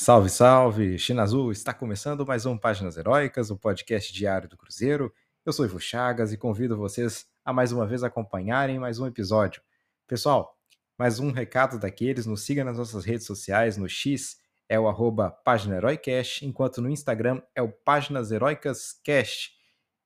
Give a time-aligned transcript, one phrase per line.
[0.00, 0.96] Salve, salve!
[0.96, 5.12] China Azul está começando mais um Páginas Heróicas, o podcast diário do Cruzeiro.
[5.44, 9.60] Eu sou Ivo Chagas e convido vocês a mais uma vez acompanharem mais um episódio.
[10.06, 10.56] Pessoal,
[10.96, 14.36] mais um recado daqueles, nos siga nas nossas redes sociais, no X
[14.68, 19.50] é o arroba Página Heroicast, enquanto no Instagram é o Páginas Heroicas Cast.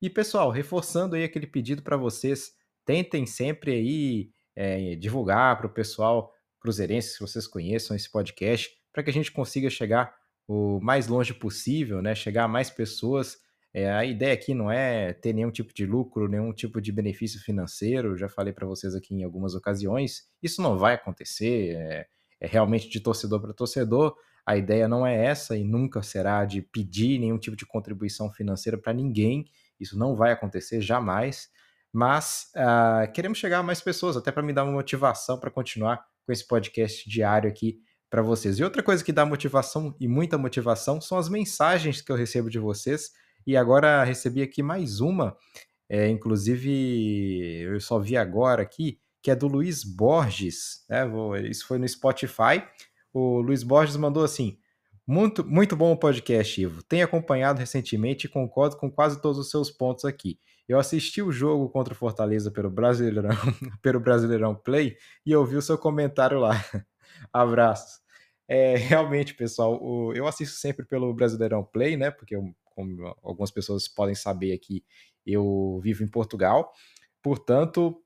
[0.00, 2.54] E pessoal, reforçando aí aquele pedido para vocês,
[2.86, 9.02] tentem sempre aí é, divulgar para o pessoal cruzeirense, se vocês conheçam esse podcast, para
[9.02, 10.14] que a gente consiga chegar
[10.46, 12.14] o mais longe possível, né?
[12.14, 13.38] Chegar a mais pessoas.
[13.74, 17.40] É, a ideia aqui não é ter nenhum tipo de lucro, nenhum tipo de benefício
[17.40, 18.16] financeiro.
[18.16, 20.28] Já falei para vocês aqui em algumas ocasiões.
[20.42, 21.76] Isso não vai acontecer.
[21.76, 22.06] É,
[22.40, 24.14] é realmente de torcedor para torcedor.
[24.44, 28.76] A ideia não é essa e nunca será de pedir nenhum tipo de contribuição financeira
[28.76, 29.46] para ninguém.
[29.78, 31.48] Isso não vai acontecer jamais.
[31.92, 36.04] Mas uh, queremos chegar a mais pessoas, até para me dar uma motivação para continuar
[36.26, 37.78] com esse podcast diário aqui
[38.12, 38.58] para vocês.
[38.58, 42.50] E outra coisa que dá motivação e muita motivação são as mensagens que eu recebo
[42.50, 43.10] de vocês.
[43.46, 45.34] E agora recebi aqui mais uma,
[45.88, 50.84] é, inclusive eu só vi agora aqui, que é do Luiz Borges.
[50.90, 51.04] Né?
[51.48, 52.62] Isso foi no Spotify.
[53.14, 54.58] O Luiz Borges mandou assim:
[55.06, 56.82] muito, muito bom o podcast, Ivo.
[56.82, 60.38] Tenho acompanhado recentemente e concordo com quase todos os seus pontos aqui.
[60.68, 63.30] Eu assisti o jogo contra o Fortaleza pelo Brasileirão,
[63.80, 66.62] pelo Brasileirão Play e ouvi o seu comentário lá.
[67.32, 68.01] Abraços.
[68.52, 72.10] É, realmente, pessoal, o, eu assisto sempre pelo Brasileirão Play, né?
[72.10, 74.84] Porque, eu, como algumas pessoas podem saber aqui,
[75.24, 76.70] eu vivo em Portugal.
[77.22, 77.96] Portanto,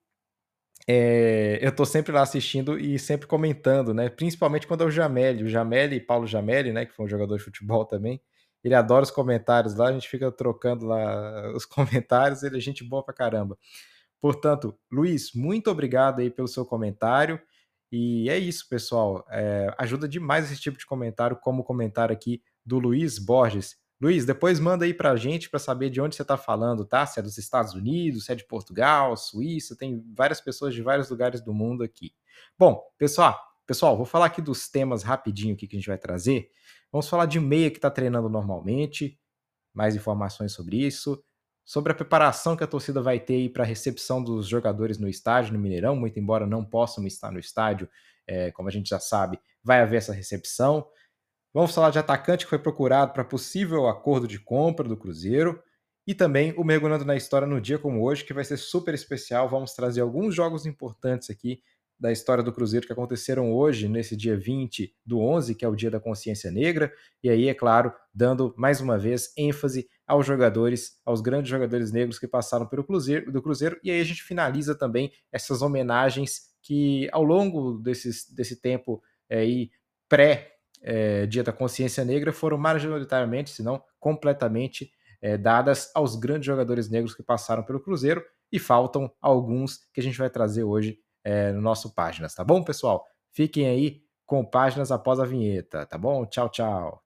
[0.87, 4.09] é, eu estou sempre lá assistindo e sempre comentando, né?
[4.09, 6.87] Principalmente quando é o Jameli, o Jameli, Paulo Jameli, né?
[6.87, 8.23] Que foi um jogador de futebol também.
[8.63, 12.85] Ele adora os comentários lá, a gente fica trocando lá os comentários, ele é gente
[12.85, 13.59] boa pra caramba.
[14.21, 17.41] Portanto, Luiz, muito obrigado aí pelo seu comentário.
[17.91, 19.25] E é isso, pessoal.
[19.31, 23.77] É, ajuda demais esse tipo de comentário, como o comentário aqui do Luiz Borges.
[24.01, 27.07] Luiz, depois manda aí pra gente para saber de onde você está falando, tá?
[27.07, 31.09] Se é dos Estados Unidos, se é de Portugal, Suíça, tem várias pessoas de vários
[31.09, 32.13] lugares do mundo aqui.
[32.59, 36.51] Bom, pessoal, pessoal, vou falar aqui dos temas rapidinho aqui que a gente vai trazer.
[36.93, 39.19] Vamos falar de meia que está treinando normalmente,
[39.73, 41.23] mais informações sobre isso
[41.67, 45.53] sobre a preparação que a torcida vai ter para a recepção dos jogadores no estádio,
[45.53, 47.91] no Mineirão, muito embora não possam estar no estádio,
[48.25, 50.87] é, como a gente já sabe, vai haver essa recepção.
[51.53, 55.61] Vamos falar de atacante que foi procurado para possível acordo de compra do Cruzeiro.
[56.07, 59.49] E também o Mergulhando na História no dia como hoje, que vai ser super especial.
[59.49, 61.61] Vamos trazer alguns jogos importantes aqui
[61.99, 65.75] da história do Cruzeiro que aconteceram hoje, nesse dia 20 do 11, que é o
[65.75, 66.93] Dia da Consciência Negra,
[67.25, 72.19] e aí, é claro, dando mais uma vez ênfase aos jogadores, aos grandes jogadores negros
[72.19, 77.09] que passaram pelo Cruzeiro, do Cruzeiro, e aí a gente finaliza também essas homenagens que
[77.13, 79.71] ao longo desses, desse tempo é, aí,
[80.09, 80.53] pré
[80.83, 84.91] é, Dia da Consciência Negra foram majoritariamente, se não completamente,
[85.21, 88.23] é, dadas aos grandes jogadores negros que passaram pelo Cruzeiro,
[88.53, 92.63] e faltam alguns que a gente vai trazer hoje é, no nosso Páginas, tá bom,
[92.63, 93.05] pessoal?
[93.33, 96.25] Fiquem aí com Páginas após a vinheta, tá bom?
[96.27, 97.06] Tchau, tchau.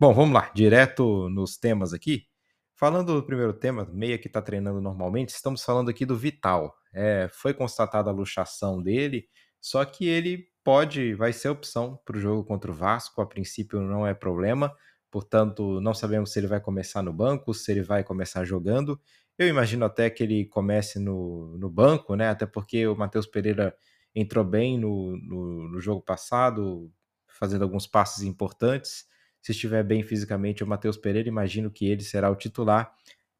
[0.00, 2.26] Bom, vamos lá, direto nos temas aqui.
[2.74, 6.74] Falando do primeiro tema, meia que está treinando normalmente, estamos falando aqui do Vital.
[6.90, 9.28] É, foi constatada a luxação dele,
[9.60, 13.78] só que ele pode, vai ser opção para o jogo contra o Vasco, a princípio
[13.82, 14.74] não é problema,
[15.10, 18.98] portanto não sabemos se ele vai começar no banco, se ele vai começar jogando.
[19.36, 22.30] Eu imagino até que ele comece no, no banco, né?
[22.30, 23.76] Até porque o Matheus Pereira
[24.14, 26.90] entrou bem no, no, no jogo passado,
[27.28, 29.10] fazendo alguns passes importantes.
[29.42, 32.94] Se estiver bem fisicamente, o Matheus Pereira, imagino que ele será o titular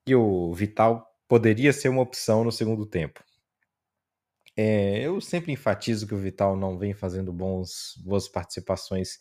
[0.07, 3.23] e o Vital poderia ser uma opção no segundo tempo.
[4.57, 9.19] É, eu sempre enfatizo que o Vital não vem fazendo bons, boas participações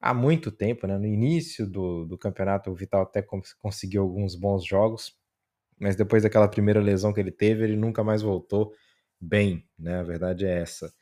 [0.00, 0.86] há muito tempo.
[0.86, 0.98] Né?
[0.98, 3.24] No início do, do campeonato, o Vital até
[3.60, 5.14] conseguiu alguns bons jogos,
[5.78, 8.72] mas depois daquela primeira lesão que ele teve, ele nunca mais voltou
[9.20, 9.66] bem.
[9.78, 10.00] Né?
[10.00, 10.92] A verdade é essa.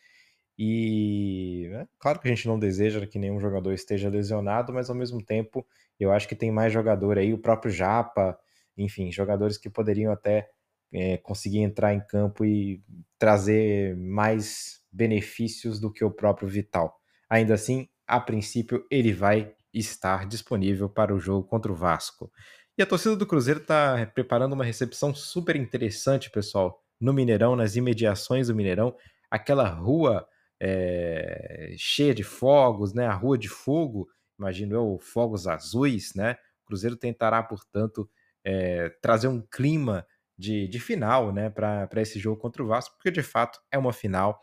[0.63, 4.95] E é claro que a gente não deseja que nenhum jogador esteja lesionado, mas ao
[4.95, 5.67] mesmo tempo
[5.99, 8.39] eu acho que tem mais jogador aí, o próprio Japa,
[8.77, 10.51] enfim, jogadores que poderiam até
[10.93, 12.83] é, conseguir entrar em campo e
[13.19, 17.01] trazer mais benefícios do que o próprio Vital.
[17.31, 22.31] Ainda assim, a princípio, ele vai estar disponível para o jogo contra o Vasco.
[22.77, 27.77] E a torcida do Cruzeiro está preparando uma recepção super interessante, pessoal, no Mineirão, nas
[27.77, 28.95] imediações do Mineirão.
[29.31, 30.29] Aquela rua
[30.61, 33.07] é, cheia de fogos, né?
[33.07, 34.09] A Rua de Fogo,
[34.39, 36.37] imagino eu, fogos azuis, né?
[36.65, 38.09] O Cruzeiro tentará, portanto,
[38.45, 40.07] é, trazer um clima
[40.39, 43.93] de, de final, né, para esse jogo contra o Vasco, porque de fato é uma
[43.93, 44.41] final.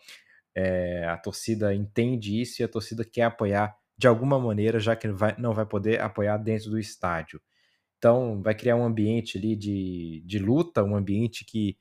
[0.56, 5.08] É, a torcida entende isso e a torcida quer apoiar de alguma maneira, já que
[5.08, 7.42] vai, não vai poder apoiar dentro do estádio.
[7.98, 11.78] Então, vai criar um ambiente ali de, de luta, um ambiente que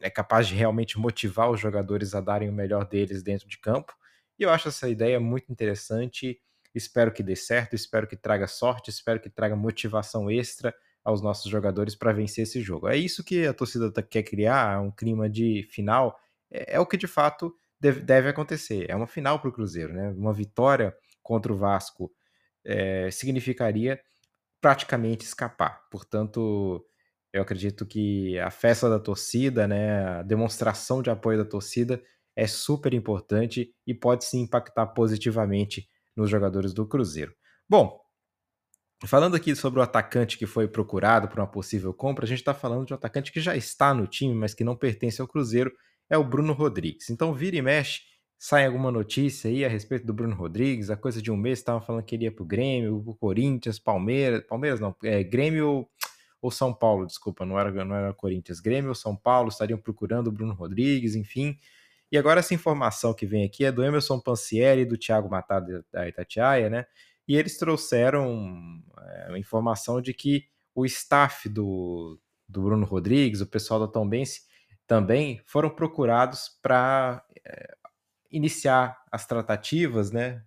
[0.00, 3.94] é capaz de realmente motivar os jogadores a darem o melhor deles dentro de campo.
[4.38, 6.40] E eu acho essa ideia muito interessante.
[6.74, 10.74] Espero que dê certo, espero que traga sorte, espero que traga motivação extra
[11.04, 12.88] aos nossos jogadores para vencer esse jogo.
[12.88, 16.18] É isso que a torcida tá, quer criar, um clima de final.
[16.50, 18.86] É, é o que de fato deve, deve acontecer.
[18.88, 20.08] É uma final para o Cruzeiro, né?
[20.10, 22.10] Uma vitória contra o Vasco
[22.64, 24.00] é, significaria
[24.60, 25.82] praticamente escapar.
[25.90, 26.84] Portanto,
[27.34, 32.00] eu acredito que a festa da torcida, né, a demonstração de apoio da torcida
[32.36, 37.34] é super importante e pode sim impactar positivamente nos jogadores do Cruzeiro.
[37.68, 38.00] Bom,
[39.04, 42.54] falando aqui sobre o atacante que foi procurado para uma possível compra, a gente está
[42.54, 45.72] falando de um atacante que já está no time, mas que não pertence ao Cruzeiro,
[46.08, 47.10] é o Bruno Rodrigues.
[47.10, 48.02] Então, vira e mexe,
[48.38, 51.80] sai alguma notícia aí a respeito do Bruno Rodrigues, a coisa de um mês estavam
[51.80, 55.88] falando que ele ia para o Grêmio, o Corinthians, Palmeiras, Palmeiras não, é, Grêmio
[56.44, 60.26] ou São Paulo, desculpa, não era, não era Corinthians, Grêmio ou São Paulo estariam procurando
[60.26, 61.58] o Bruno Rodrigues, enfim.
[62.12, 65.82] E agora essa informação que vem aqui é do Emerson Pansieri e do Thiago Matado
[65.90, 66.84] da Itatiaia, né?
[67.26, 70.44] E eles trouxeram é, informação de que
[70.74, 74.42] o staff do, do Bruno Rodrigues, o pessoal da Tombense,
[74.86, 77.74] também foram procurados para é,
[78.30, 80.42] iniciar as tratativas, né,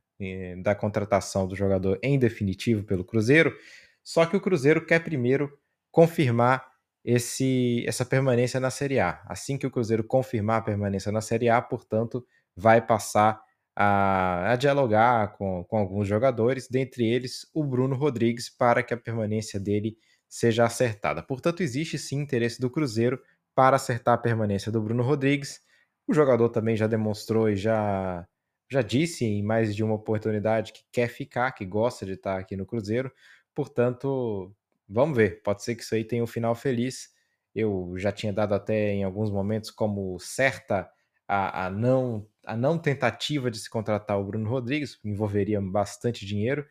[0.61, 3.55] da contratação do jogador em definitivo pelo Cruzeiro.
[4.03, 5.51] Só que o Cruzeiro quer primeiro
[5.97, 6.63] confirmar
[7.03, 9.19] esse, essa permanência na Série A.
[9.25, 12.23] Assim que o Cruzeiro confirmar a permanência na Série A, portanto,
[12.55, 13.41] vai passar
[13.75, 18.97] a, a dialogar com, com alguns jogadores, dentre eles o Bruno Rodrigues, para que a
[18.97, 19.97] permanência dele
[20.29, 21.23] seja acertada.
[21.23, 23.19] Portanto, existe sim interesse do Cruzeiro
[23.55, 25.61] para acertar a permanência do Bruno Rodrigues.
[26.07, 28.23] O jogador também já demonstrou e já,
[28.71, 32.55] já disse em mais de uma oportunidade que quer ficar, que gosta de estar aqui
[32.55, 33.11] no Cruzeiro.
[33.55, 34.55] Portanto,
[34.87, 37.09] Vamos ver, pode ser que isso aí tenha um final feliz.
[37.53, 40.89] Eu já tinha dado até em alguns momentos como certa
[41.27, 46.65] a, a, não, a não tentativa de se contratar o Bruno Rodrigues, envolveria bastante dinheiro,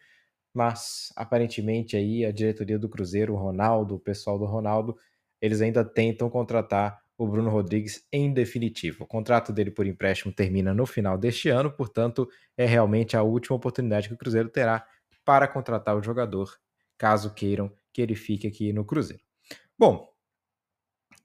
[0.55, 4.97] mas aparentemente aí a diretoria do Cruzeiro, o Ronaldo, o pessoal do Ronaldo,
[5.41, 9.05] eles ainda tentam contratar o Bruno Rodrigues em definitivo.
[9.05, 13.57] O contrato dele por empréstimo termina no final deste ano, portanto, é realmente a última
[13.57, 14.87] oportunidade que o Cruzeiro terá
[15.25, 16.51] para contratar o jogador,
[16.97, 19.23] caso queiram que ele fique aqui no Cruzeiro.
[19.79, 20.07] Bom,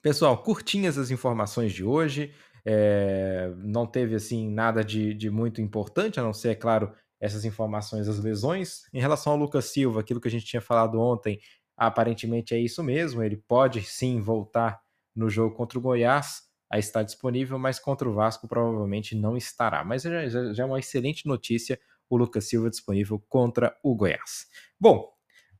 [0.01, 2.33] pessoal, curtinhas as informações de hoje.
[2.63, 7.43] É, não teve assim nada de, de muito importante, a não ser, é claro, essas
[7.43, 8.83] informações das lesões.
[8.93, 11.41] Em relação ao Lucas Silva, aquilo que a gente tinha falado ontem,
[11.75, 13.21] aparentemente é isso mesmo.
[13.21, 14.79] Ele pode sim voltar
[15.13, 19.83] no jogo contra o Goiás, a estar disponível, mas contra o Vasco provavelmente não estará.
[19.83, 21.77] Mas já, já, já é uma excelente notícia
[22.09, 24.47] o Lucas Silva disponível contra o Goiás.
[24.79, 25.11] Bom,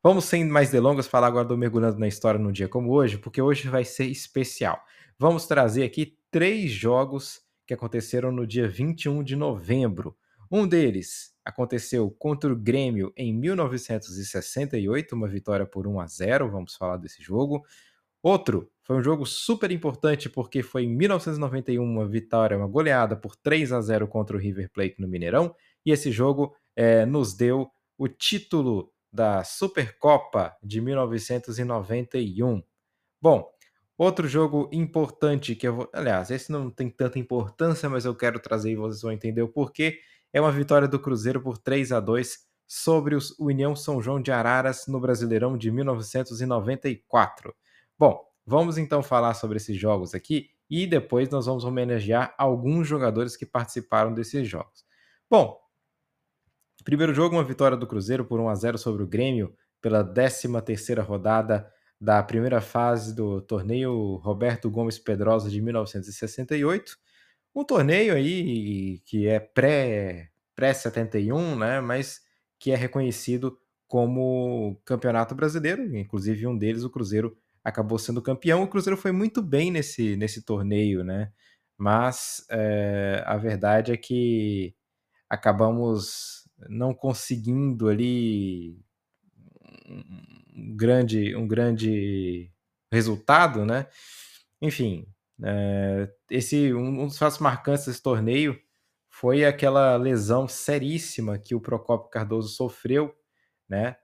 [0.04, 3.40] Vamos sem mais delongas falar agora do Mergulhando na História num dia como hoje, porque
[3.40, 4.82] hoje vai ser especial.
[5.16, 10.18] Vamos trazer aqui três jogos que aconteceram no dia 21 de novembro.
[10.52, 16.50] Um deles aconteceu contra o Grêmio em 1968, uma vitória por 1 a 0.
[16.50, 17.64] Vamos falar desse jogo.
[18.24, 23.36] Outro foi um jogo super importante porque foi em 1991 uma vitória, uma goleada por
[23.36, 25.56] 3 a 0 contra o River Plate no Mineirão.
[25.86, 32.64] E esse jogo é, nos deu o título da Supercopa de 1991.
[33.22, 33.52] Bom,
[33.98, 35.90] outro jogo importante que eu vou.
[35.94, 39.50] Aliás, esse não tem tanta importância, mas eu quero trazer e vocês vão entender o
[39.50, 40.00] porquê.
[40.34, 44.32] É uma vitória do Cruzeiro por 3 a 2 sobre o União São João de
[44.32, 47.54] Araras no Brasileirão de 1994.
[48.00, 53.36] Bom, vamos então falar sobre esses jogos aqui e depois nós vamos homenagear alguns jogadores
[53.36, 54.86] que participaram desses jogos.
[55.30, 55.61] Bom,
[56.84, 61.02] Primeiro jogo, uma vitória do Cruzeiro por 1 a 0 sobre o Grêmio pela 13ª
[61.02, 66.98] rodada da primeira fase do torneio Roberto Gomes Pedrosa de 1968.
[67.56, 72.22] Um torneio aí que é pré pré 71, né, mas
[72.60, 73.58] que é reconhecido
[73.88, 78.64] como Campeonato Brasileiro, inclusive um deles o Cruzeiro acabou sendo campeão.
[78.64, 81.32] O Cruzeiro foi muito bem nesse nesse torneio, né?
[81.78, 84.76] Mas é, a verdade é que
[85.30, 88.80] acabamos não conseguindo ali
[90.56, 92.52] um grande, um grande
[92.92, 93.88] resultado, né?
[94.62, 95.08] Enfim,
[95.44, 98.60] é, esse um, dos fatos marcantes desse torneio
[99.10, 103.14] foi aquela lesão seríssima que o Procopio Cardoso sofreu,
[103.68, 103.96] né?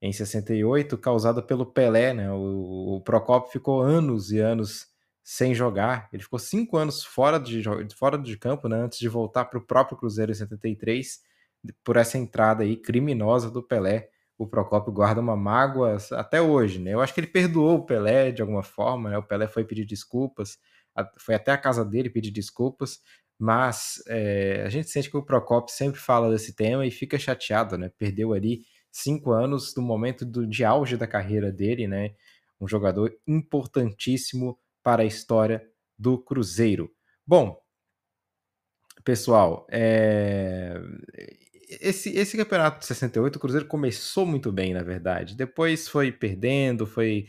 [0.00, 2.30] Em 68, causada pelo Pelé, né?
[2.32, 4.86] O, o Procopio ficou anos e anos
[5.22, 6.08] sem jogar.
[6.12, 7.62] Ele ficou cinco anos fora de,
[7.98, 8.76] fora de campo, né?
[8.76, 11.20] Antes de voltar para o próprio Cruzeiro em 73,
[11.84, 14.08] por essa entrada aí criminosa do Pelé.
[14.38, 16.92] O Procopio guarda uma mágoa até hoje, né?
[16.92, 19.18] Eu acho que ele perdoou o Pelé de alguma forma, né?
[19.18, 20.58] O Pelé foi pedir desculpas,
[21.18, 23.00] foi até a casa dele pedir desculpas,
[23.38, 27.78] mas é, a gente sente que o Procopio sempre fala desse tema e fica chateado,
[27.78, 27.90] né?
[27.98, 32.14] Perdeu ali cinco anos do momento do, de auge da carreira dele, né?
[32.60, 35.62] Um jogador importantíssimo para a história
[35.98, 36.90] do Cruzeiro.
[37.26, 37.60] Bom,
[39.04, 40.80] pessoal, é...
[41.68, 45.36] esse, esse campeonato de 68, o Cruzeiro começou muito bem, na verdade.
[45.36, 47.26] Depois foi perdendo, foi,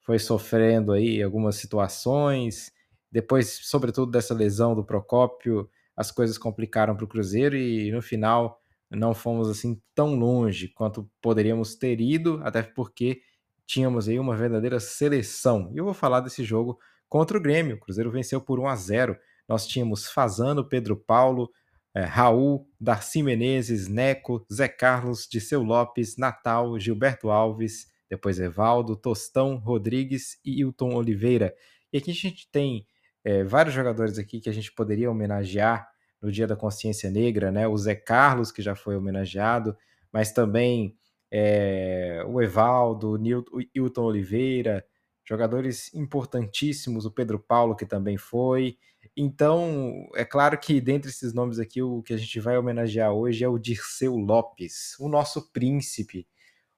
[0.00, 2.72] foi sofrendo aí algumas situações.
[3.10, 8.60] Depois, sobretudo dessa lesão do Procópio, as coisas complicaram para o Cruzeiro e no final
[8.90, 13.20] não fomos assim tão longe quanto poderíamos ter ido, até porque
[13.66, 15.70] tínhamos aí uma verdadeira seleção.
[15.72, 17.76] E eu vou falar desse jogo contra o Grêmio.
[17.76, 19.16] O Cruzeiro venceu por 1 a 0.
[19.48, 21.50] Nós tínhamos Fazano, Pedro Paulo,
[21.94, 29.56] é, Raul, Darcy Menezes, Neco, Zé Carlos, Disseu Lopes, Natal, Gilberto Alves, depois Evaldo, Tostão,
[29.56, 31.54] Rodrigues e Hilton Oliveira.
[31.92, 32.86] E aqui a gente tem
[33.22, 35.88] é, vários jogadores aqui que a gente poderia homenagear
[36.20, 37.68] no Dia da Consciência Negra, né?
[37.68, 39.76] O Zé Carlos, que já foi homenageado,
[40.12, 40.96] mas também
[41.30, 44.84] é, o Evaldo, o Hilton Oliveira,
[45.24, 48.78] jogadores importantíssimos, o Pedro Paulo, que também foi.
[49.16, 53.44] Então, é claro que dentre esses nomes aqui, o que a gente vai homenagear hoje
[53.44, 56.26] é o Dirceu Lopes, o nosso príncipe.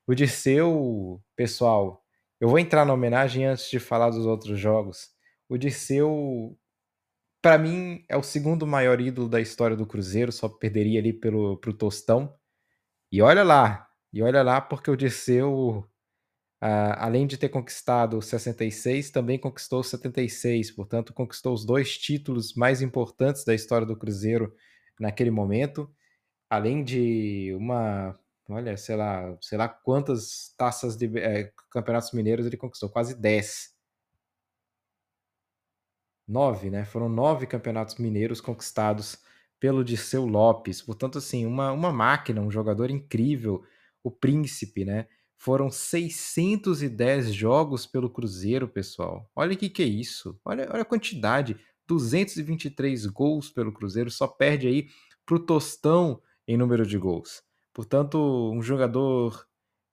[0.06, 2.04] O Dirceu, pessoal,
[2.40, 5.10] eu vou entrar na homenagem antes de falar dos outros jogos.
[5.48, 6.58] O Dirceu,
[7.42, 11.56] para mim, é o segundo maior ídolo da história do Cruzeiro, só perderia ali pelo
[11.58, 12.34] pro Tostão.
[13.12, 15.86] E olha lá, e olha lá, porque o Dirceu,
[16.68, 22.82] ah, além de ter conquistado 66, também conquistou 76, portanto, conquistou os dois títulos mais
[22.82, 24.52] importantes da história do Cruzeiro
[24.98, 25.88] naquele momento,
[26.50, 28.18] além de uma,
[28.48, 33.72] olha, sei lá, sei lá quantas taças de é, campeonatos mineiros ele conquistou, quase 10
[36.26, 36.84] nove, né?
[36.84, 39.18] Foram nove campeonatos mineiros conquistados
[39.60, 40.82] pelo Dirceu Lopes.
[40.82, 43.64] Portanto, assim, uma, uma máquina, um jogador incrível,
[44.02, 45.06] o príncipe, né?
[45.36, 49.30] Foram 610 jogos pelo Cruzeiro, pessoal.
[49.34, 50.38] Olha o que, que é isso.
[50.44, 51.56] Olha, olha a quantidade.
[51.86, 54.88] 223 gols pelo Cruzeiro, só perde aí
[55.24, 57.42] para o Tostão em número de gols.
[57.72, 58.18] Portanto,
[58.52, 59.46] um jogador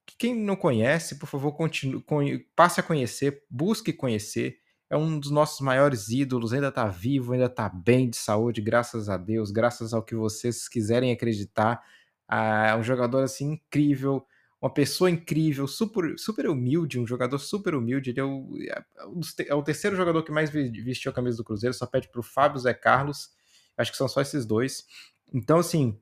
[0.06, 4.58] que quem não conhece, por favor, continue, passe a conhecer, busque conhecer
[4.94, 9.10] é um dos nossos maiores ídolos, ainda está vivo, ainda está bem de saúde, graças
[9.10, 11.82] a Deus, graças ao que vocês quiserem acreditar.
[12.28, 14.24] Ah, é um jogador assim incrível,
[14.63, 18.12] uma pessoa incrível, super, super humilde, um jogador super humilde.
[18.12, 18.86] Ele é o, é,
[19.50, 22.24] é o terceiro jogador que mais vestiu a camisa do Cruzeiro, só pede para o
[22.24, 23.29] Fábio Zé Carlos.
[23.75, 24.86] Acho que são só esses dois.
[25.34, 26.00] Então, assim,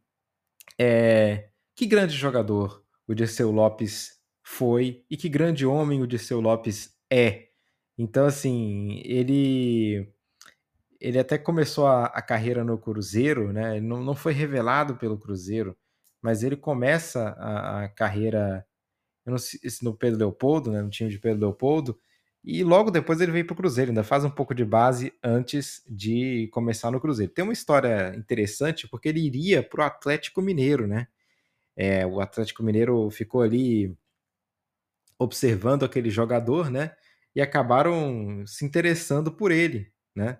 [0.78, 6.96] é, que grande jogador o Dirceu Lopes foi e que grande homem o Dirceu Lopes
[7.10, 7.48] é.
[7.98, 10.08] Então, assim, ele
[11.00, 13.82] ele até começou a, a carreira no Cruzeiro, né?
[13.82, 15.76] Não, não foi revelado pelo Cruzeiro,
[16.22, 18.66] mas ele começa a, a carreira
[19.26, 20.82] eu não sei, no Pedro Leopoldo, né?
[20.82, 22.00] No time de Pedro Leopoldo,
[22.44, 25.84] e logo depois ele veio para o Cruzeiro, ainda faz um pouco de base antes
[25.88, 27.32] de começar no Cruzeiro.
[27.32, 31.08] Tem uma história interessante porque ele iria para o Atlético Mineiro, né?
[31.76, 33.96] É, o Atlético Mineiro ficou ali
[35.20, 36.96] observando aquele jogador, né?
[37.36, 40.40] e acabaram se interessando por ele, né?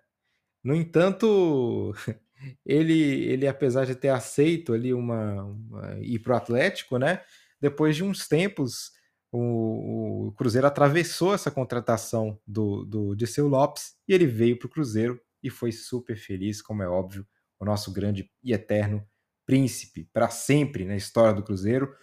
[0.64, 1.94] No entanto,
[2.66, 7.22] ele, ele apesar de ter aceito ali uma, uma ir para o Atlético, né?
[7.60, 8.92] Depois de uns tempos,
[9.32, 14.70] o, o, Cruzeiro atravessou essa contratação do, do Disseu Lopes e ele veio para o
[14.70, 17.26] Cruzeiro e foi super feliz, como é óbvio,
[17.60, 19.06] o nosso grande e eterno
[19.46, 21.96] príncipe para sempre na história do Cruzeiro.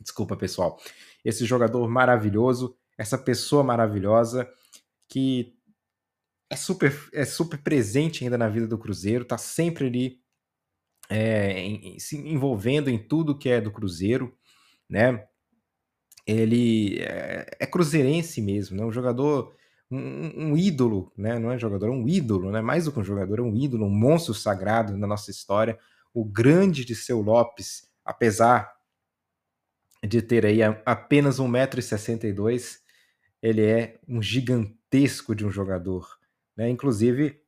[0.00, 0.78] Desculpa, pessoal.
[1.24, 4.48] Esse jogador maravilhoso, essa pessoa maravilhosa
[5.08, 5.54] que
[6.52, 10.20] é super, é super presente ainda na vida do Cruzeiro, tá sempre ali
[11.08, 14.36] é, em, se envolvendo em tudo que é do Cruzeiro,
[14.86, 15.26] né?
[16.26, 18.84] Ele é, é cruzeirense mesmo, né?
[18.84, 19.56] Um jogador,
[19.90, 21.38] um, um, ídolo, né?
[21.38, 22.60] Não é jogador, é um ídolo, né?
[22.60, 25.78] Mais do que um jogador, é um ídolo, um monstro sagrado na nossa história.
[26.12, 28.70] O grande de seu Lopes, apesar
[30.06, 32.78] de ter aí apenas 1,62m,
[33.40, 36.20] ele é um gigantesco de um jogador.
[36.62, 36.70] Né?
[36.70, 37.42] Inclusive,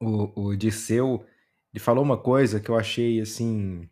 [0.00, 1.24] o, o Disseu,
[1.72, 3.88] ele falou uma coisa que eu achei, assim,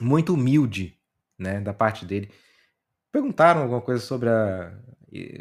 [0.00, 0.98] muito humilde,
[1.38, 2.28] né, da parte dele.
[3.12, 4.76] Perguntaram alguma coisa sobre, a,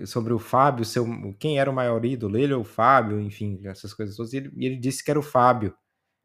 [0.05, 1.05] sobre o Fábio, seu,
[1.39, 4.51] quem era o maior ídolo, ele ou o Fábio, enfim, essas coisas todas, e ele,
[4.57, 5.75] ele disse que era o Fábio.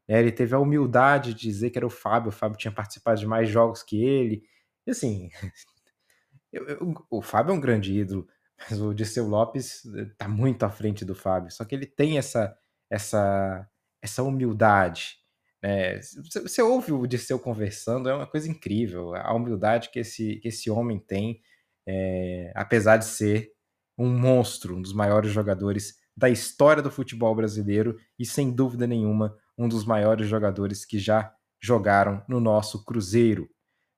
[0.06, 3.18] Né, ele teve a humildade de dizer que era o Fábio, o Fábio tinha participado
[3.18, 4.42] de mais jogos que ele.
[4.86, 5.30] E assim,
[6.52, 10.70] eu, eu, o Fábio é um grande ídolo, mas o Disseu Lopes está muito à
[10.70, 11.50] frente do Fábio.
[11.50, 12.56] Só que ele tem essa,
[12.90, 13.68] essa,
[14.02, 15.18] essa humildade.
[15.62, 16.00] Né?
[16.42, 19.14] Você ouve o Disseu conversando, é uma coisa incrível.
[19.14, 21.40] A humildade que esse, que esse homem tem,
[21.87, 23.52] é, apesar de ser
[23.99, 29.37] um monstro, um dos maiores jogadores da história do futebol brasileiro e, sem dúvida nenhuma,
[29.58, 33.49] um dos maiores jogadores que já jogaram no nosso Cruzeiro.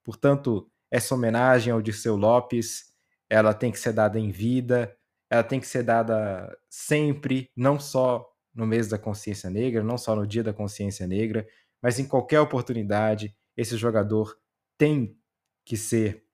[0.04, 2.95] Portanto, essa homenagem ao Dirceu Lopes,
[3.28, 4.96] ela tem que ser dada em vida,
[5.30, 10.14] ela tem que ser dada sempre, não só no mês da consciência negra, não só
[10.16, 11.46] no dia da consciência negra,
[11.82, 14.36] mas em qualquer oportunidade, esse jogador
[14.78, 15.16] tem
[15.64, 16.24] que ser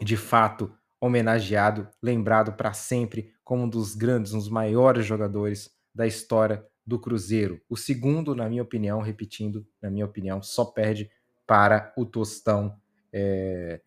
[0.00, 6.06] de fato homenageado, lembrado para sempre como um dos grandes, um dos maiores jogadores da
[6.06, 7.60] história do Cruzeiro.
[7.68, 11.10] O segundo, na minha opinião, repetindo, na minha opinião, só perde
[11.46, 12.78] para o Tostão
[13.12, 13.80] é,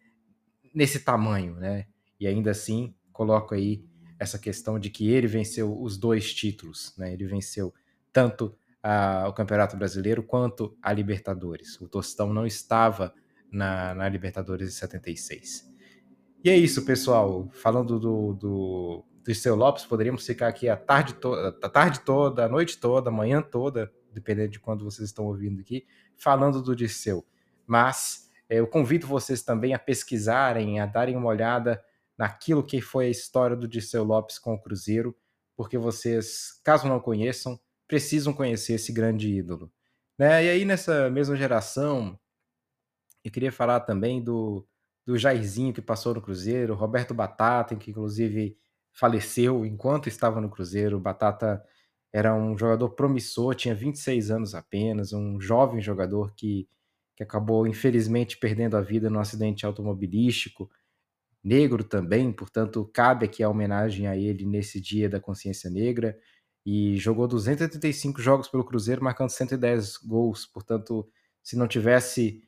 [0.80, 1.88] nesse tamanho, né?
[2.18, 3.84] E ainda assim, coloco aí
[4.18, 7.12] essa questão de que ele venceu os dois títulos, né?
[7.12, 7.74] Ele venceu
[8.14, 11.80] tanto a, o Campeonato Brasileiro quanto a Libertadores.
[11.82, 13.14] O Tostão não estava
[13.52, 15.70] na, na Libertadores de 76.
[16.46, 17.50] E é isso, pessoal.
[17.52, 22.46] Falando do, do, do Seu Lopes, poderíamos ficar aqui a tarde, toda, a tarde toda,
[22.46, 26.74] a noite toda, a manhã toda, dependendo de quando vocês estão ouvindo aqui, falando do
[26.74, 27.26] Dirceu.
[27.68, 31.84] Mas eu convido vocês também a pesquisarem, a darem uma olhada
[32.18, 35.16] naquilo que foi a história do Dirceu Lopes com o Cruzeiro,
[35.56, 39.72] porque vocês, caso não conheçam, precisam conhecer esse grande ídolo.
[40.18, 40.46] Né?
[40.46, 42.20] E aí, nessa mesma geração,
[43.24, 44.68] eu queria falar também do,
[45.06, 48.58] do Jairzinho, que passou no Cruzeiro, Roberto Batata, que inclusive
[48.92, 51.00] faleceu enquanto estava no Cruzeiro.
[51.00, 51.64] Batata
[52.12, 56.68] era um jogador promissor, tinha 26 anos apenas, um jovem jogador que,
[57.20, 60.72] que acabou, infelizmente, perdendo a vida num acidente automobilístico.
[61.44, 66.18] Negro também, portanto, cabe aqui a homenagem a ele nesse dia da consciência negra
[66.66, 70.46] e jogou 285 jogos pelo Cruzeiro, marcando 110 gols.
[70.46, 71.06] Portanto,
[71.44, 72.42] se não tivesse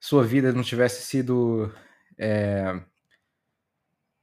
[0.00, 1.70] sua vida não tivesse sido
[2.18, 2.80] é,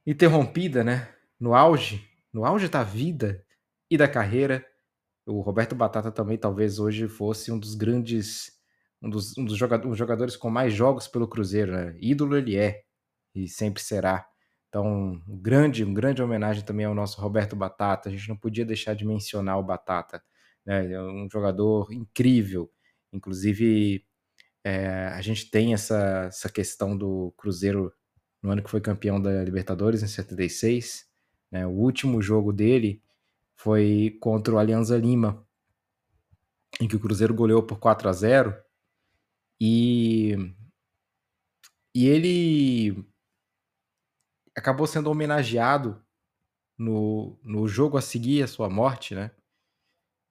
[0.04, 1.14] interrompida, né?
[1.38, 3.44] No auge, no auge da vida
[3.88, 4.66] e da carreira,
[5.24, 8.53] o Roberto Batata também talvez hoje fosse um dos grandes,
[9.04, 11.94] um dos, um dos jogadores, jogadores com mais jogos pelo Cruzeiro, né?
[12.00, 12.82] Ídolo ele é
[13.34, 14.26] e sempre será.
[14.68, 18.08] Então, um grande, um grande homenagem também ao nosso Roberto Batata.
[18.08, 20.22] A gente não podia deixar de mencionar o Batata,
[20.64, 20.90] né?
[20.90, 22.70] É um jogador incrível.
[23.12, 24.04] Inclusive,
[24.64, 27.92] é, a gente tem essa, essa questão do Cruzeiro
[28.42, 31.06] no ano que foi campeão da Libertadores, em 76.
[31.50, 31.66] Né?
[31.66, 33.02] O último jogo dele
[33.54, 35.46] foi contra o Alianza Lima,
[36.80, 38.63] em que o Cruzeiro goleou por 4 a 0
[39.66, 40.36] e,
[41.96, 43.02] e ele
[44.54, 46.04] acabou sendo homenageado
[46.78, 49.30] no, no jogo a seguir a sua morte, né?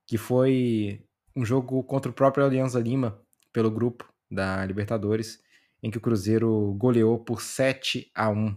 [0.08, 1.04] Que foi
[1.36, 3.20] um jogo contra o próprio Alianza Lima,
[3.52, 5.44] pelo grupo da Libertadores,
[5.82, 8.56] em que o Cruzeiro goleou por 7 a 1.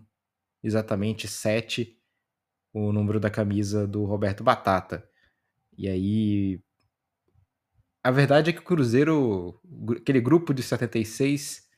[0.63, 1.99] Exatamente 7,
[2.75, 5.09] o número da camisa do Roberto Batata.
[5.79, 6.61] E aí.
[8.07, 9.61] A verdade é que o Cruzeiro,
[10.01, 11.69] aquele grupo de 76,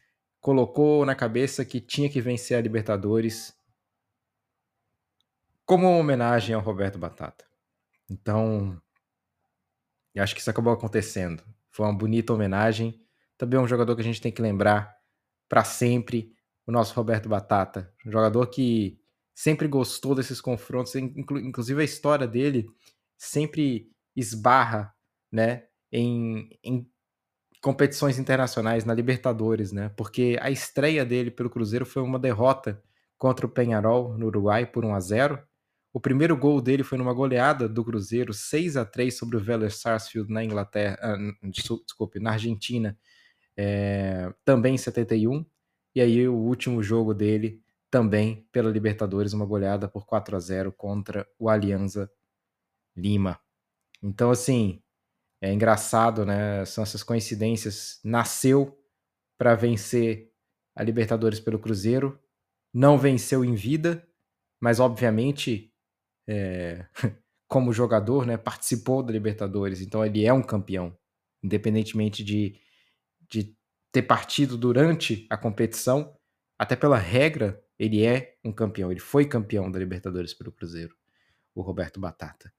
[0.43, 3.57] colocou na cabeça que tinha que vencer a Libertadores
[5.65, 7.47] como uma homenagem ao Roberto Batata.
[8.11, 8.79] Então,
[10.15, 11.43] eu acho que isso acabou acontecendo.
[11.71, 13.03] Foi uma bonita homenagem.
[13.39, 14.95] Também é um jogador que a gente tem que lembrar
[15.49, 16.37] para sempre,
[16.67, 17.91] o nosso Roberto Batata.
[18.05, 19.01] Um jogador que
[19.35, 22.67] sempre gostou desses confrontos, inclusive a história dele
[23.17, 24.95] sempre esbarra
[25.33, 26.87] né, em, em
[27.63, 29.91] competições internacionais, na Libertadores, né?
[29.97, 32.83] Porque a estreia dele pelo Cruzeiro foi uma derrota
[33.17, 35.49] contra o Penharol no Uruguai por 1 a 0
[35.93, 39.81] o primeiro gol dele foi numa goleada do Cruzeiro, 6 a 3 sobre o Vélez
[39.81, 41.17] Sarsfield na Inglaterra, ah,
[41.51, 42.97] desculpe, na Argentina,
[43.57, 45.45] é, também em 71.
[45.95, 50.73] E aí o último jogo dele também pela Libertadores, uma goleada por 4 a 0
[50.73, 52.11] contra o Alianza
[52.97, 53.41] Lima.
[54.03, 54.83] Então, assim,
[55.41, 56.65] é engraçado, né?
[56.65, 58.01] São essas coincidências.
[58.05, 58.79] Nasceu
[59.37, 60.33] para vencer
[60.75, 62.19] a Libertadores pelo Cruzeiro,
[62.73, 64.07] não venceu em vida,
[64.61, 65.73] mas obviamente
[66.29, 66.87] é,
[67.49, 70.97] como jogador, né, participou da Libertadores, então ele é um campeão,
[71.43, 72.61] independentemente de,
[73.29, 73.57] de
[73.91, 76.15] ter partido durante a competição,
[76.59, 80.95] até pela regra, ele é um campeão, ele foi campeão da Libertadores pelo Cruzeiro,
[81.55, 82.53] o Roberto Batata.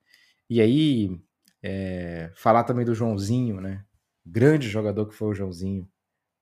[0.50, 1.22] E aí,
[1.62, 3.86] é, falar também do Joãozinho, né?
[4.26, 5.89] Grande jogador que foi o Joãozinho,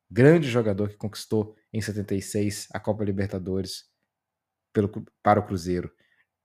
[0.09, 3.85] grande jogador que conquistou em 76 a Copa Libertadores
[4.73, 4.91] pelo,
[5.23, 5.91] para o Cruzeiro.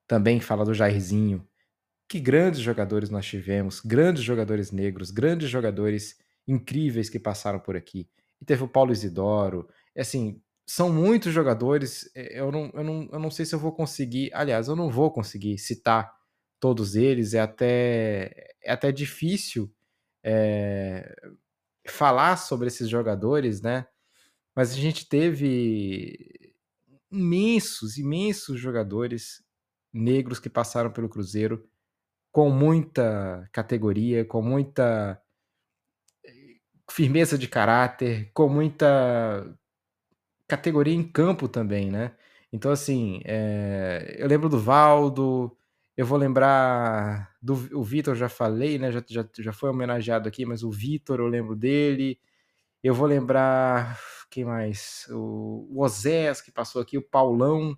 [0.06, 1.46] Também fala do Jairzinho.
[2.08, 8.08] Que grandes jogadores nós tivemos, grandes jogadores negros, grandes jogadores incríveis que passaram por aqui.
[8.40, 9.68] E teve o Paulo Isidoro.
[9.96, 12.10] Assim, são muitos jogadores.
[12.14, 14.30] É, eu não, eu, não, eu não sei se eu vou conseguir.
[14.34, 16.12] Aliás, eu não vou conseguir citar
[16.62, 17.34] todos eles.
[17.34, 19.74] É até, é até difícil
[20.22, 21.12] é,
[21.88, 23.88] falar sobre esses jogadores, né?
[24.54, 26.54] Mas a gente teve
[27.10, 29.42] imensos, imensos jogadores
[29.92, 31.68] negros que passaram pelo Cruzeiro
[32.30, 35.20] com muita categoria, com muita
[36.24, 36.56] eh,
[36.90, 39.56] firmeza de caráter, com muita
[40.48, 42.16] categoria em campo também, né?
[42.52, 44.16] Então, assim, é...
[44.18, 45.56] eu lembro do Valdo,
[45.96, 48.90] eu vou lembrar do o Vitor, já falei, né?
[48.92, 52.18] Já, já, já foi homenageado aqui, mas o Vitor, eu lembro dele.
[52.82, 54.00] Eu vou lembrar,
[54.30, 55.06] quem mais?
[55.10, 57.76] O, o Osés, que passou aqui, o Paulão,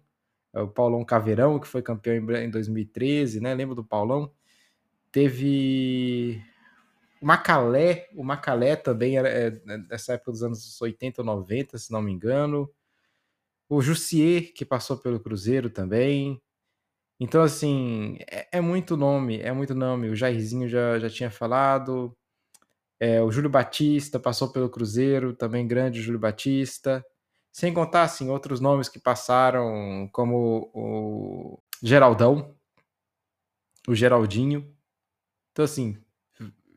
[0.53, 3.55] é o Paulão Caveirão, que foi campeão em 2013, né?
[3.55, 4.33] Lembro do Paulão.
[5.13, 6.43] Teve
[7.21, 9.51] o Macalé, o Macalé também era é,
[9.89, 12.71] dessa época dos anos 80 ou 90, se não me engano.
[13.69, 16.41] O Jussier, que passou pelo Cruzeiro também.
[17.25, 20.11] Então, assim, é, é, muito nome, é muito nome.
[20.11, 22.15] O Jairzinho já, já tinha falado.
[23.01, 27.03] É, o Júlio Batista passou pelo Cruzeiro, também grande Júlio Batista.
[27.51, 32.55] Sem contar, assim, outros nomes que passaram, como o Geraldão,
[33.89, 34.71] o Geraldinho.
[35.53, 35.97] Então, assim,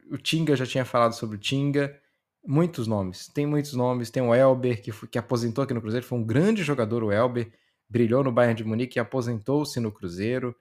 [0.09, 1.99] o Tinga já tinha falado sobre o Tinga.
[2.45, 4.09] Muitos nomes, tem muitos nomes.
[4.09, 7.51] Tem o Elber, que, que aposentou aqui no Cruzeiro, foi um grande jogador, o Elber.
[7.89, 10.55] Brilhou no Bayern de Munique e aposentou-se no Cruzeiro.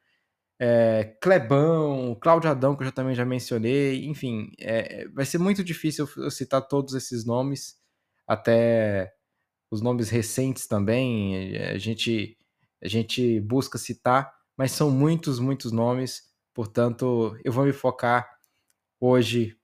[0.58, 4.06] É, Clebão, Cláudio Adão, que eu já, também já mencionei.
[4.06, 7.76] Enfim, é, vai ser muito difícil eu citar todos esses nomes,
[8.26, 9.12] até
[9.70, 11.56] os nomes recentes também.
[11.58, 12.38] A gente,
[12.82, 16.22] a gente busca citar, mas são muitos, muitos nomes.
[16.54, 18.28] Portanto, eu vou me focar
[19.00, 19.56] hoje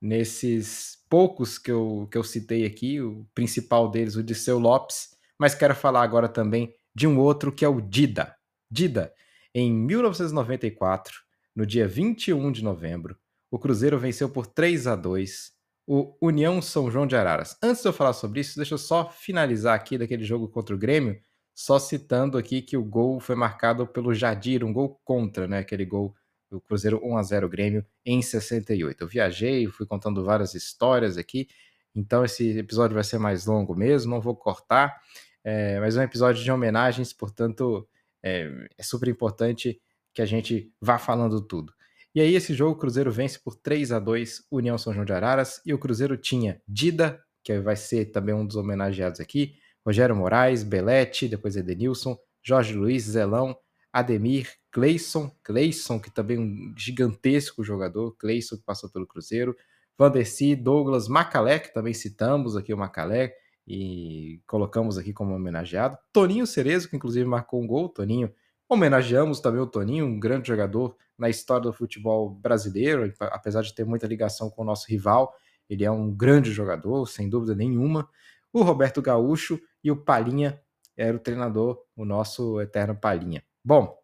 [0.00, 5.54] nesses poucos que eu, que eu citei aqui, o principal deles, o Disseu Lopes, mas
[5.54, 8.34] quero falar agora também de um outro que é o Dida.
[8.70, 9.12] Dida,
[9.54, 11.20] em 1994,
[11.54, 13.16] no dia 21 de novembro,
[13.50, 15.52] o Cruzeiro venceu por 3 a 2
[15.86, 17.56] o União São João de Araras.
[17.62, 20.78] Antes de eu falar sobre isso, deixa eu só finalizar aqui daquele jogo contra o
[20.78, 21.20] Grêmio,
[21.54, 25.58] só citando aqui que o gol foi marcado pelo Jadir, um gol contra, né?
[25.58, 26.14] Aquele gol
[26.50, 29.02] do Cruzeiro 1 a 0 Grêmio em 68.
[29.02, 31.48] Eu viajei, fui contando várias histórias aqui,
[31.94, 34.98] então esse episódio vai ser mais longo mesmo, não vou cortar,
[35.44, 37.88] é, mas é um episódio de homenagens, portanto
[38.22, 39.80] é, é super importante
[40.14, 41.72] que a gente vá falando tudo.
[42.14, 45.12] E aí, esse jogo, o Cruzeiro vence por 3 a 2 União São João de
[45.14, 50.14] Araras, e o Cruzeiro tinha Dida, que vai ser também um dos homenageados aqui, Rogério
[50.14, 53.56] Moraes, Belete, depois Edenilson, Jorge Luiz, Zelão,
[53.92, 59.56] Ademir, Cleison, Cleison, que também é um gigantesco jogador, Cleison que passou pelo Cruzeiro,
[59.98, 63.34] Vanderci, Douglas, Macalé, que também citamos aqui o Macalé
[63.66, 68.32] e colocamos aqui como homenageado, Toninho Cerezo, que inclusive marcou um gol, Toninho,
[68.68, 73.84] homenageamos também o Toninho, um grande jogador na história do futebol brasileiro, apesar de ter
[73.84, 75.34] muita ligação com o nosso rival,
[75.68, 78.08] ele é um grande jogador, sem dúvida nenhuma,
[78.52, 80.60] o Roberto Gaúcho e o Palinha
[80.96, 83.42] era o treinador, o nosso eterno Palinha.
[83.64, 83.96] Bom,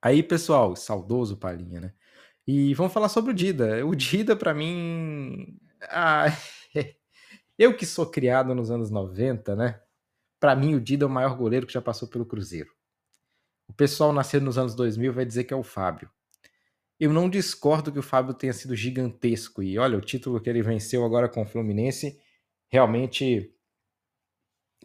[0.00, 1.92] aí pessoal, saudoso Palinha, né?
[2.46, 3.84] E vamos falar sobre o Dida.
[3.86, 5.58] O Dida, para mim.
[5.86, 6.34] Ah,
[7.58, 9.80] eu que sou criado nos anos 90, né?
[10.40, 12.70] Para mim, o Dida é o maior goleiro que já passou pelo Cruzeiro.
[13.68, 16.10] O pessoal nascido nos anos 2000 vai dizer que é o Fábio.
[16.98, 19.62] Eu não discordo que o Fábio tenha sido gigantesco.
[19.62, 22.20] E olha, o título que ele venceu agora com o Fluminense
[22.70, 23.52] realmente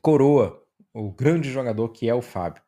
[0.02, 2.64] coroa o grande jogador que é o Fábio.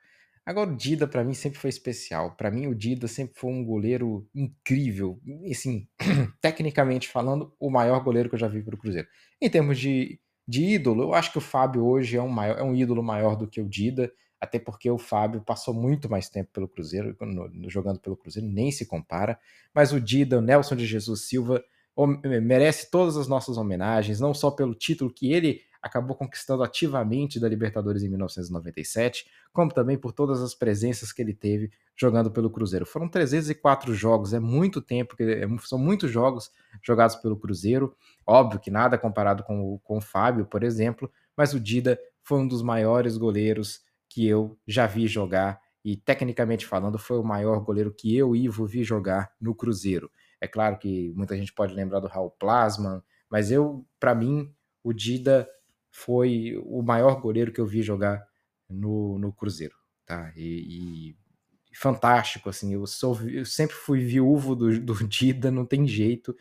[0.46, 2.36] Agora, o Dida, para mim, sempre foi especial.
[2.36, 5.20] Para mim, o Dida sempre foi um goleiro incrível.
[5.50, 5.88] Assim,
[6.42, 9.08] tecnicamente falando, o maior goleiro que eu já vi para o Cruzeiro.
[9.40, 12.64] Em termos de, de ídolo, eu acho que o Fábio hoje é um, maior, é
[12.64, 16.50] um ídolo maior do que o Dida, até porque o Fábio passou muito mais tempo
[16.52, 19.40] pelo Cruzeiro, no, jogando pelo Cruzeiro, nem se compara.
[19.76, 21.64] Mas o Dida, o Nelson de Jesus Silva,
[22.42, 27.50] merece todas as nossas homenagens, não só pelo título que ele acabou conquistando ativamente da
[27.50, 32.86] Libertadores em 1997, como também por todas as presenças que ele teve jogando pelo Cruzeiro.
[32.86, 36.52] Foram 304 jogos, é muito tempo, é são muitos jogos
[36.84, 37.96] jogados pelo Cruzeiro.
[38.26, 42.48] Óbvio que nada comparado com com o Fábio, por exemplo, mas o Dida foi um
[42.48, 47.92] dos maiores goleiros que eu já vi jogar e tecnicamente falando foi o maior goleiro
[47.92, 50.12] que eu, Ivo, vi jogar no Cruzeiro.
[50.40, 54.94] É claro que muita gente pode lembrar do Raul Plasman, mas eu, para mim, o
[54.94, 55.48] Dida
[55.92, 58.26] foi o maior goleiro que eu vi jogar
[58.70, 59.76] no, no Cruzeiro,
[60.06, 60.32] tá?
[60.36, 61.12] E,
[61.72, 66.36] e fantástico, assim, eu, sou, eu sempre fui viúvo do, do Dida, não tem jeito.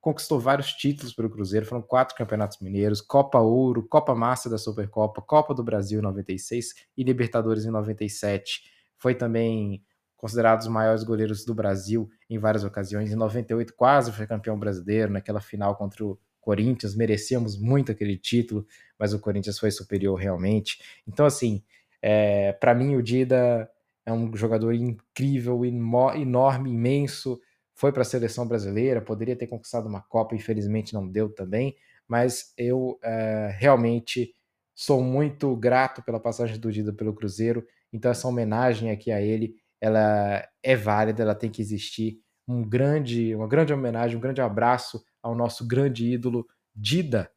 [0.00, 5.22] Conquistou vários títulos pelo Cruzeiro, foram quatro campeonatos mineiros, Copa Ouro, Copa Massa da Supercopa,
[5.22, 8.62] Copa do Brasil em 96 e Libertadores em 97.
[8.98, 9.84] Foi também
[10.16, 13.12] considerado os maiores goleiros do Brasil em várias ocasiões.
[13.12, 18.66] Em 98 quase foi campeão brasileiro, naquela final contra o Corinthians, merecíamos muito aquele título,
[18.98, 20.82] mas o Corinthians foi superior realmente.
[21.06, 21.62] Então, assim,
[22.02, 23.70] é, para mim o Dida
[24.04, 27.40] é um jogador incrível, enorme, imenso.
[27.74, 31.76] Foi para a seleção brasileira, poderia ter conquistado uma Copa, infelizmente não deu também.
[32.08, 34.34] Mas eu é, realmente
[34.74, 37.64] sou muito grato pela passagem do Dida pelo Cruzeiro.
[37.92, 42.20] Então essa homenagem aqui a ele, ela é válida, ela tem que existir.
[42.48, 47.30] Um grande, uma grande homenagem, um grande abraço ao nosso grande ídolo Dida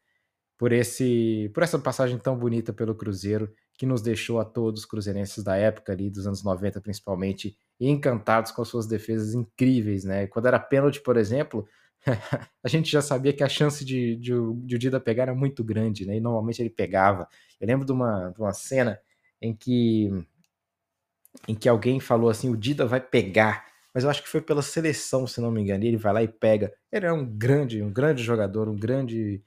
[0.57, 4.85] por esse, por essa passagem tão bonita pelo Cruzeiro que nos deixou a todos os
[4.85, 10.27] cruzeirenses da época ali, dos anos 90 principalmente, encantados com suas defesas incríveis, né?
[10.27, 11.67] Quando era pênalti, por exemplo,
[12.63, 15.63] a gente já sabia que a chance de, de, de o Dida pegar era muito
[15.63, 16.15] grande, né?
[16.15, 17.27] E normalmente ele pegava.
[17.59, 18.99] Eu lembro de uma, de uma cena
[19.41, 20.09] em que
[21.47, 23.65] em que alguém falou assim, o Dida vai pegar,
[23.95, 26.21] mas eu acho que foi pela seleção, se não me engano, e ele vai lá
[26.21, 26.73] e pega.
[26.91, 29.41] Ele é um grande, um grande jogador, um grande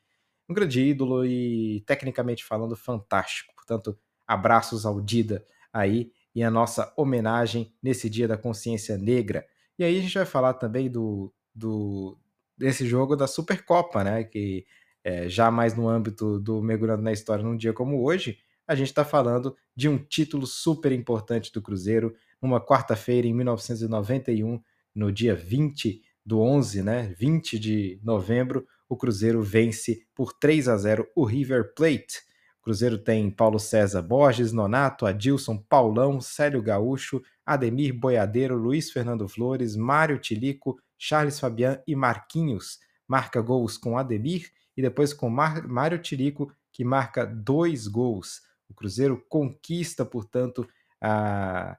[0.48, 3.52] um grande ídolo e tecnicamente falando fantástico.
[3.54, 9.46] Portanto, Abraços ao Dida aí e a nossa homenagem nesse Dia da Consciência Negra.
[9.78, 12.18] E aí a gente vai falar também do, do
[12.56, 14.24] desse jogo da Supercopa, né?
[14.24, 14.64] Que
[15.04, 18.88] é, já mais no âmbito do mergulhando na história num dia como hoje, a gente
[18.88, 24.60] está falando de um título super importante do Cruzeiro numa quarta-feira em 1991,
[24.94, 27.14] no dia 20 do 11, né?
[27.18, 32.28] 20 de novembro, o Cruzeiro vence por 3 a 0 o River Plate
[32.68, 39.74] Cruzeiro tem Paulo César Borges, Nonato, Adilson, Paulão, Célio Gaúcho, Ademir Boiadeiro, Luiz Fernando Flores,
[39.74, 42.78] Mário Tilico, Charles Fabian e Marquinhos.
[43.08, 48.42] Marca gols com Ademir e depois com Mar Mário Tilico, que marca dois gols.
[48.68, 50.68] O Cruzeiro conquista, portanto,
[51.00, 51.74] a,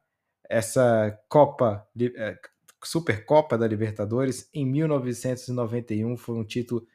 [0.49, 2.37] essa Copa, é,
[2.83, 6.17] Supercopa da Libertadores em 1991.
[6.17, 6.85] Foi um título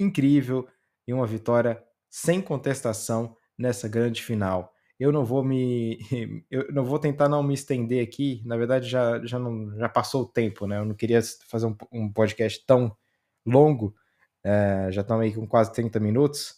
[0.00, 0.68] incrível
[1.06, 4.74] e uma vitória sem contestação nessa grande final.
[4.98, 5.98] Eu não vou me.
[6.50, 8.42] Eu não vou tentar não me estender aqui.
[8.44, 10.78] Na verdade, já, já, não, já passou o tempo, né?
[10.78, 12.96] Eu não queria fazer um, um podcast tão
[13.46, 13.94] longo.
[14.42, 16.56] É, já estamos aí com quase 30 minutos.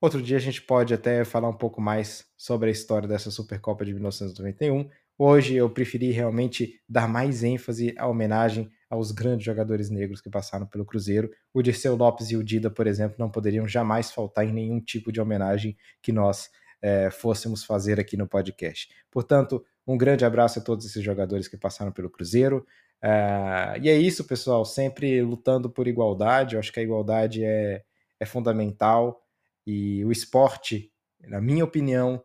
[0.00, 3.84] Outro dia a gente pode até falar um pouco mais sobre a história dessa Supercopa
[3.84, 4.88] de 1991.
[5.22, 10.66] Hoje eu preferi realmente dar mais ênfase à homenagem aos grandes jogadores negros que passaram
[10.66, 11.30] pelo Cruzeiro.
[11.52, 15.12] O Dirceu Lopes e o Dida, por exemplo, não poderiam jamais faltar em nenhum tipo
[15.12, 16.48] de homenagem que nós
[16.80, 18.88] é, fôssemos fazer aqui no podcast.
[19.10, 22.66] Portanto, um grande abraço a todos esses jogadores que passaram pelo Cruzeiro.
[23.04, 26.54] Uh, e é isso, pessoal, sempre lutando por igualdade.
[26.54, 27.82] Eu acho que a igualdade é,
[28.18, 29.22] é fundamental
[29.66, 30.90] e o esporte,
[31.28, 32.24] na minha opinião,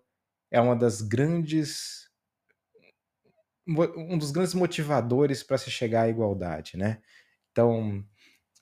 [0.50, 2.05] é uma das grandes
[3.68, 7.00] um dos grandes motivadores para se chegar à igualdade, né?
[7.52, 8.04] Então,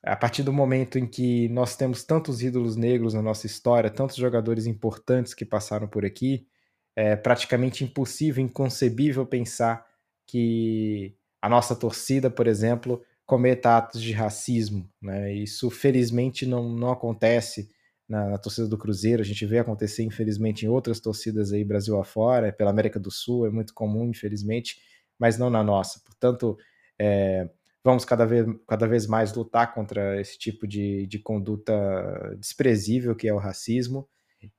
[0.03, 4.15] a partir do momento em que nós temos tantos ídolos negros na nossa história, tantos
[4.15, 6.47] jogadores importantes que passaram por aqui,
[6.95, 9.85] é praticamente impossível, inconcebível pensar
[10.27, 14.89] que a nossa torcida, por exemplo, cometa atos de racismo.
[15.01, 15.33] Né?
[15.33, 17.69] Isso, felizmente, não, não acontece
[18.07, 19.21] na, na, torcida do Cruzeiro.
[19.21, 23.47] A gente vê acontecer, infelizmente, em outras torcidas aí, Brasil afora, pela América do Sul,
[23.47, 24.77] é muito comum, infelizmente
[25.23, 26.01] mas não na nossa.
[26.01, 26.57] Portanto,
[26.99, 27.49] é,
[27.81, 31.73] vamos cada vez, cada vez mais lutar contra esse tipo de, de conduta
[32.37, 34.05] desprezível que é o racismo.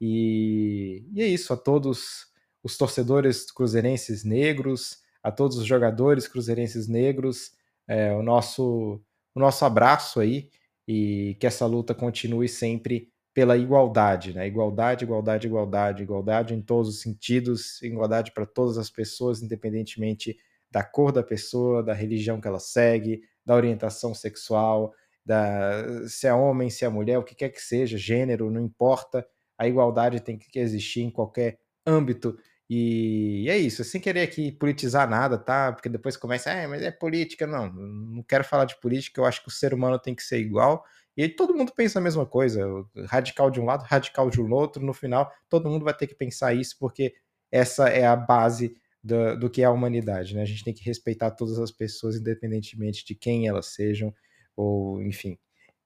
[0.01, 2.29] E, e é isso, a todos
[2.63, 7.53] os torcedores cruzeirenses negros, a todos os jogadores cruzeirenses negros,
[7.87, 8.99] é, o, nosso,
[9.35, 10.49] o nosso abraço aí
[10.89, 14.47] e que essa luta continue sempre pela igualdade, né?
[14.47, 20.39] Igualdade, igualdade, igualdade, igualdade em todos os sentidos, igualdade para todas as pessoas, independentemente
[20.75, 24.93] da cor da pessoa, da religião que ela segue, da orientação sexual,
[25.25, 29.25] da se é homem, se é mulher, o que quer que seja, gênero, não importa.
[29.57, 32.37] a igualdade tem que existir em qualquer âmbito.
[32.69, 35.73] E é isso, sem querer aqui politizar nada, tá?
[35.73, 37.47] Porque depois começa, ah, mas é política.
[37.47, 40.39] Não, não quero falar de política, eu acho que o ser humano tem que ser
[40.41, 40.85] igual.
[41.17, 42.67] E todo mundo pensa a mesma coisa,
[43.07, 46.15] radical de um lado, radical de um outro, no final todo mundo vai ter que
[46.17, 47.15] pensar isso, porque
[47.53, 50.43] essa é a base do, do que é a humanidade, né?
[50.43, 54.13] A gente tem que respeitar todas as pessoas, independentemente de quem elas sejam,
[54.57, 55.39] ou enfim.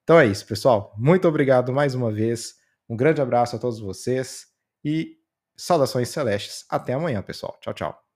[0.05, 0.95] Então é isso, pessoal.
[0.97, 2.55] Muito obrigado mais uma vez.
[2.89, 4.47] Um grande abraço a todos vocês
[4.85, 5.17] e
[5.57, 6.65] saudações celestes.
[6.71, 7.59] Até amanhã, pessoal.
[7.61, 8.08] Tchau, tchau.